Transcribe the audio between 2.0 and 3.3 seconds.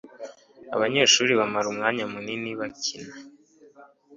munini bakina.